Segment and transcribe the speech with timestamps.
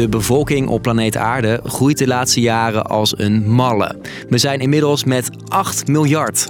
[0.00, 3.96] De bevolking op planeet Aarde groeit de laatste jaren als een malle.
[4.28, 6.46] We zijn inmiddels met 8 miljard.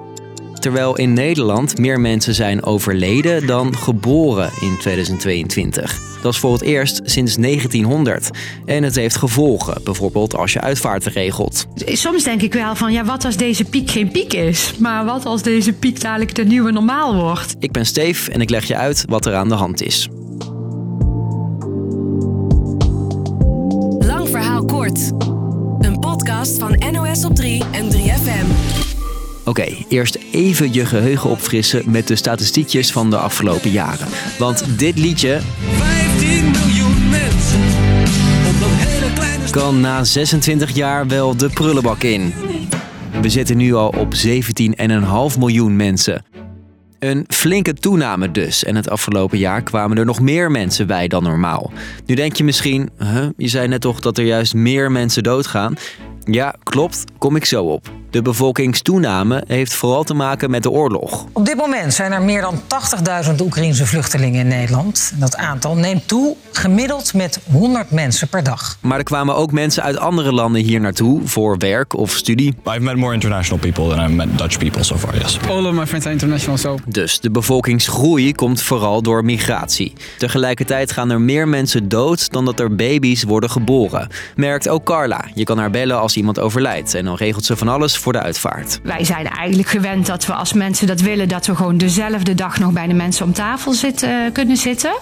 [0.55, 6.01] Terwijl in Nederland meer mensen zijn overleden dan geboren in 2022.
[6.23, 8.31] Dat is voor het eerst sinds 1900.
[8.65, 11.67] En het heeft gevolgen, bijvoorbeeld als je uitvaarten regelt.
[11.75, 14.73] Soms denk ik wel van, ja, wat als deze piek geen piek is?
[14.79, 17.57] Maar wat als deze piek dadelijk de nieuwe normaal wordt?
[17.59, 20.09] Ik ben Steef en ik leg je uit wat er aan de hand is.
[26.41, 28.47] Podcast van NOS op 3 en 3FM.
[29.45, 34.07] Oké, eerst even je geheugen opfrissen met de statistiekjes van de afgelopen jaren.
[34.39, 35.41] Want dit liedje
[35.79, 37.61] 15 miljoen mensen
[38.49, 42.35] op dat hele kleine kan na 26 jaar wel de prullenbak in.
[43.23, 44.15] We zitten nu al op
[45.35, 46.25] 17,5 miljoen mensen.
[46.99, 48.65] Een flinke toename dus.
[48.65, 51.73] En het afgelopen jaar kwamen er nog meer mensen bij dan normaal.
[52.07, 55.75] Nu denk je misschien, huh, je zei net toch dat er juist meer mensen doodgaan?
[56.33, 58.00] Ja, klopt, kom ik zo op.
[58.11, 61.27] De bevolkingstoename heeft vooral te maken met de oorlog.
[61.33, 62.61] Op dit moment zijn er meer dan
[63.27, 65.13] 80.000 Oekraïnse vluchtelingen in Nederland.
[65.15, 68.77] Dat aantal neemt toe, gemiddeld met 100 mensen per dag.
[68.81, 72.55] Maar er kwamen ook mensen uit andere landen hier naartoe voor werk of studie.
[72.65, 75.39] I've met more international people than I've met Dutch people so far, yes.
[75.49, 79.93] All of my friends are international, so Dus de bevolkingsgroei komt vooral door migratie.
[80.19, 84.09] Tegelijkertijd gaan er meer mensen dood dan dat er baby's worden geboren.
[84.37, 85.25] Merkt ook Carla.
[85.35, 88.21] Je kan haar bellen als iemand overlijdt en dan regelt ze van alles voor de
[88.21, 88.81] uitvaart.
[88.83, 92.59] Wij zijn eigenlijk gewend dat we als mensen dat willen, dat we gewoon dezelfde dag
[92.59, 94.93] nog bij de mensen om tafel zitten, kunnen zitten.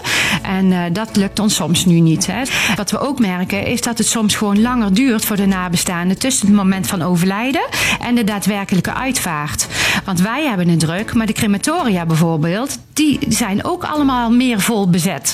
[0.41, 2.27] En eh, dat lukt ons soms nu niet.
[2.27, 2.41] Hè.
[2.75, 6.47] Wat we ook merken is dat het soms gewoon langer duurt voor de nabestaanden tussen
[6.47, 7.67] het moment van overlijden
[8.01, 9.67] en de daadwerkelijke uitvaart.
[10.05, 14.89] Want wij hebben het druk, maar de crematoria bijvoorbeeld, die zijn ook allemaal meer vol
[14.89, 15.33] bezet.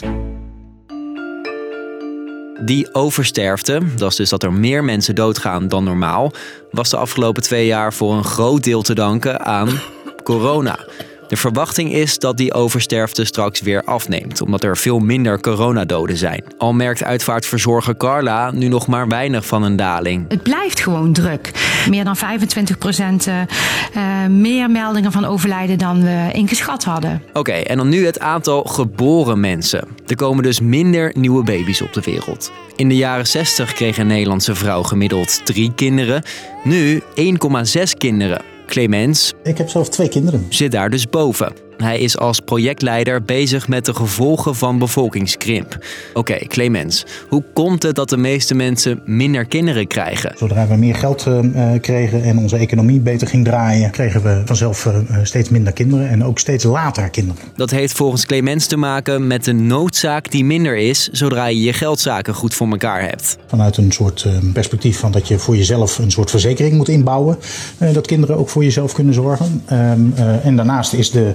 [2.60, 6.32] Die oversterfte, dat is dus dat er meer mensen doodgaan dan normaal,
[6.72, 9.82] was de afgelopen twee jaar voor een groot deel te danken aan
[10.24, 10.80] corona.
[11.28, 16.44] De verwachting is dat die oversterfte straks weer afneemt, omdat er veel minder coronadoden zijn.
[16.58, 20.26] Al merkt uitvaartverzorger Carla nu nog maar weinig van een daling.
[20.28, 21.52] Het blijft gewoon druk.
[21.90, 27.22] Meer dan 25 procent eh, eh, meer meldingen van overlijden dan we ingeschat hadden.
[27.34, 29.88] Oké, en dan nu het aantal geboren mensen.
[30.08, 32.52] Er komen dus minder nieuwe baby's op de wereld.
[32.76, 36.24] In de jaren 60 kreeg een Nederlandse vrouw gemiddeld drie kinderen.
[36.64, 38.55] Nu 1,6 kinderen.
[38.76, 40.46] Clemens Ik heb zelf twee kinderen.
[40.50, 41.54] zit daar dus boven.
[41.78, 45.78] Hij is als projectleider bezig met de gevolgen van bevolkingskrimp.
[46.14, 50.34] Oké, Clemens, hoe komt het dat de meeste mensen minder kinderen krijgen?
[50.38, 54.42] Zodra we meer geld eh, eh, kregen en onze economie beter ging draaien, kregen we
[54.46, 57.42] vanzelf eh, steeds minder kinderen en ook steeds later kinderen.
[57.56, 61.74] Dat heeft volgens Clemens te maken met de noodzaak die minder is zodra je je
[61.74, 63.38] geldzaken goed voor elkaar hebt.
[63.48, 67.38] Vanuit een soort perspectief van dat je voor jezelf een soort verzekering moet inbouwen.
[67.94, 69.64] dat kinderen ook voor jezelf kunnen zorgen.
[69.66, 71.34] Ehm, eh, en daarnaast is de,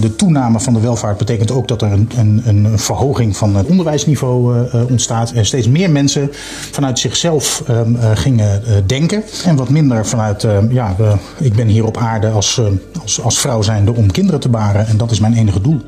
[0.00, 3.66] de, toename van de welvaart betekent ook dat er een, een, een verhoging van het
[3.66, 5.30] onderwijsniveau eh, eh, ontstaat.
[5.30, 6.28] En steeds meer mensen
[6.70, 9.22] vanuit zichzelf ehm, eh, gingen denken.
[9.44, 10.96] En wat minder vanuit, eh, ja,
[11.38, 12.60] ik ben hier op aarde als,
[13.02, 14.86] als, als vrouw zijnde om kinderen te baren.
[14.86, 15.80] En dat is mijn enige doel.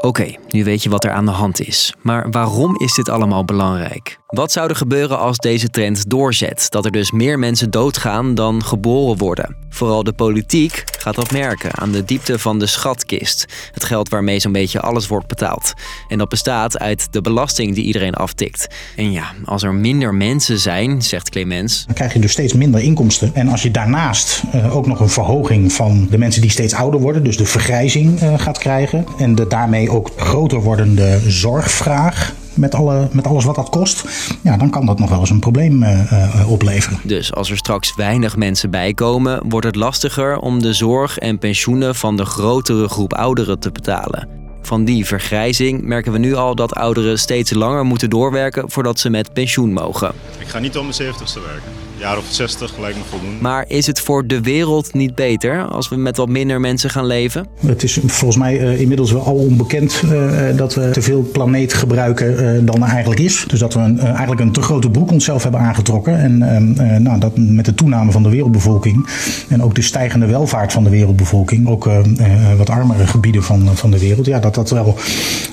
[0.00, 1.94] Oké, nu weet je wat er aan de hand is.
[2.02, 4.19] Maar waarom is dit allemaal belangrijk?
[4.30, 6.66] Wat zou er gebeuren als deze trend doorzet?
[6.68, 9.56] Dat er dus meer mensen doodgaan dan geboren worden.
[9.68, 13.46] Vooral de politiek gaat dat merken aan de diepte van de schatkist.
[13.72, 15.72] Het geld waarmee zo'n beetje alles wordt betaald.
[16.08, 18.66] En dat bestaat uit de belasting die iedereen aftikt.
[18.96, 22.80] En ja, als er minder mensen zijn, zegt Clemens, Dan krijg je dus steeds minder
[22.80, 23.30] inkomsten.
[23.34, 27.00] En als je daarnaast eh, ook nog een verhoging van de mensen die steeds ouder
[27.00, 29.06] worden, dus de vergrijzing eh, gaat krijgen.
[29.18, 32.34] En de daarmee ook groter wordende zorgvraag.
[32.60, 34.04] Met, alle, met alles wat dat kost,
[34.42, 36.98] ja, dan kan dat nog wel eens een probleem eh, eh, opleveren.
[37.02, 41.94] Dus als er straks weinig mensen bijkomen, wordt het lastiger om de zorg en pensioenen
[41.94, 44.39] van de grotere groep ouderen te betalen.
[44.62, 49.10] Van die vergrijzing merken we nu al dat ouderen steeds langer moeten doorwerken voordat ze
[49.10, 50.12] met pensioen mogen.
[50.38, 51.62] Ik ga niet om mijn 70ste werken.
[51.94, 53.42] Een jaar of 60 lijkt me voldoende.
[53.42, 57.06] Maar is het voor de wereld niet beter als we met wat minder mensen gaan
[57.06, 57.46] leven?
[57.66, 61.72] Het is volgens mij eh, inmiddels wel al onbekend eh, dat we te veel planeet
[61.72, 63.44] gebruiken eh, dan er eigenlijk is.
[63.46, 66.18] Dus dat we een, eh, eigenlijk een te grote broek onszelf hebben aangetrokken.
[66.18, 69.06] En ehm, eh, nou, dat met de toename van de wereldbevolking
[69.48, 73.76] en ook de stijgende welvaart van de wereldbevolking, ook eh, eh, wat armere gebieden van,
[73.76, 74.96] van de wereld, ja, dat dat wel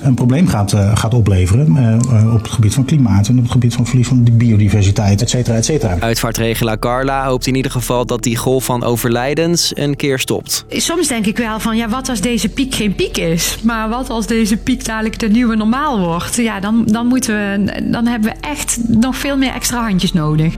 [0.02, 3.42] een probleem gaat, eh, gaat opleveren eh, eh, op het gebied van klimaat en op
[3.42, 5.96] het gebied van verlies van de biodiversiteit, et cetera, et cetera.
[6.00, 10.64] Aardregelaar Carla hoopt in ieder geval dat die golf van overlijdens een keer stopt.
[10.68, 13.58] Soms denk ik wel van, ja, wat als deze piek geen piek is?
[13.62, 16.36] Maar wat als deze piek dadelijk de nieuwe normaal wordt?
[16.36, 20.54] Ja, dan, dan, moeten we, dan hebben we echt nog veel meer extra handjes nodig.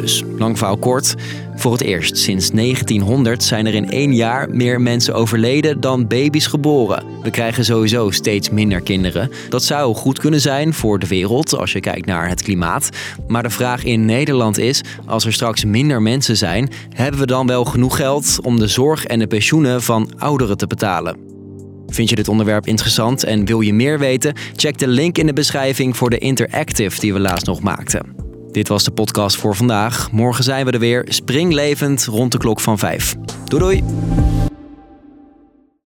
[0.00, 1.14] Dus, lang verhaal kort.
[1.54, 6.46] Voor het eerst sinds 1900 zijn er in één jaar meer mensen overleden dan baby's
[6.46, 7.04] geboren.
[7.22, 9.30] We krijgen sowieso steeds minder kinderen.
[9.48, 12.88] Dat zou goed kunnen zijn voor de wereld als je kijkt naar het klimaat.
[13.26, 17.46] Maar de vraag in Nederland is: als er straks minder mensen zijn, hebben we dan
[17.46, 21.16] wel genoeg geld om de zorg en de pensioenen van ouderen te betalen?
[21.86, 24.34] Vind je dit onderwerp interessant en wil je meer weten?
[24.56, 28.25] Check de link in de beschrijving voor de Interactive die we laatst nog maakten.
[28.56, 30.10] Dit was de podcast voor vandaag.
[30.10, 33.16] Morgen zijn we er weer, springlevend rond de klok van 5.
[33.44, 34.15] Doei doei!